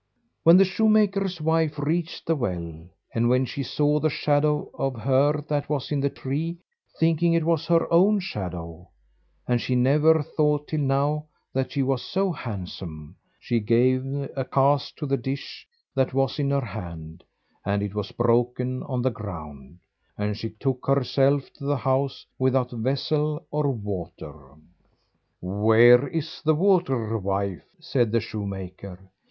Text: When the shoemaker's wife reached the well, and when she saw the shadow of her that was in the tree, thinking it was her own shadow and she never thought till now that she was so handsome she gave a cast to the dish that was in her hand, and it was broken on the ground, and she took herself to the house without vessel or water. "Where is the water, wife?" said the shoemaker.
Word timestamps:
When 0.41 0.57
the 0.57 0.65
shoemaker's 0.65 1.39
wife 1.39 1.77
reached 1.77 2.25
the 2.25 2.35
well, 2.35 2.89
and 3.13 3.29
when 3.29 3.45
she 3.45 3.61
saw 3.61 3.99
the 3.99 4.09
shadow 4.09 4.71
of 4.73 4.95
her 4.95 5.43
that 5.47 5.69
was 5.69 5.91
in 5.91 5.99
the 6.01 6.09
tree, 6.09 6.57
thinking 6.99 7.33
it 7.33 7.45
was 7.45 7.67
her 7.67 7.85
own 7.93 8.19
shadow 8.19 8.89
and 9.47 9.61
she 9.61 9.75
never 9.75 10.23
thought 10.23 10.67
till 10.67 10.79
now 10.79 11.27
that 11.53 11.71
she 11.71 11.83
was 11.83 12.01
so 12.01 12.31
handsome 12.31 13.15
she 13.39 13.59
gave 13.59 14.03
a 14.35 14.43
cast 14.43 14.97
to 14.97 15.05
the 15.05 15.17
dish 15.17 15.67
that 15.93 16.15
was 16.15 16.39
in 16.39 16.49
her 16.49 16.65
hand, 16.65 17.23
and 17.63 17.83
it 17.83 17.93
was 17.93 18.11
broken 18.11 18.81
on 18.81 19.03
the 19.03 19.11
ground, 19.11 19.77
and 20.17 20.35
she 20.35 20.49
took 20.49 20.83
herself 20.87 21.53
to 21.53 21.65
the 21.65 21.77
house 21.77 22.25
without 22.39 22.71
vessel 22.71 23.45
or 23.51 23.69
water. 23.69 24.55
"Where 25.41 26.07
is 26.07 26.41
the 26.43 26.55
water, 26.55 27.19
wife?" 27.19 27.75
said 27.79 28.11
the 28.11 28.19
shoemaker. 28.19 29.07